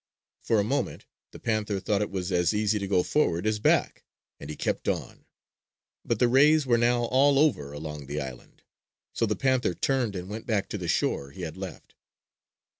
[0.41, 4.03] For a moment, the panther thought it was as easy to go forward as back,
[4.39, 5.25] and he kept on.
[6.03, 8.63] But the rays were now all over along the island;
[9.13, 11.93] so the panther turned and went back to the shore he had left.